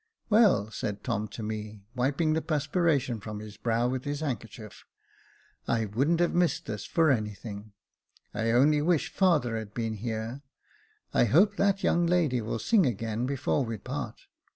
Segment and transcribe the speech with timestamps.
[0.31, 4.83] "Well," said Tom to me, wiping the perspiration from his brow with his handkerchief,"
[5.67, 7.73] I wouldn't have missed this for anything.
[8.33, 10.41] I only wish father had been here.
[11.13, 14.21] I hope that young lady will sing again before we part."